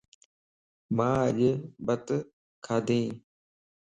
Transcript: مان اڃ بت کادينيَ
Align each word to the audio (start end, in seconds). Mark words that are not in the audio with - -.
مان 0.95 1.11
اڃ 1.27 1.37
بت 1.85 2.07
کادينيَ 2.65 3.11